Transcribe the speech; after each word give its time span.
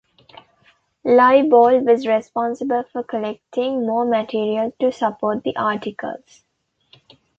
Liebold 1.05 1.85
was 1.85 2.07
responsible 2.07 2.83
for 2.91 3.03
collecting 3.03 3.85
more 3.85 4.03
material 4.03 4.73
to 4.79 4.91
support 4.91 5.43
the 5.43 5.55
articles. 5.55 6.43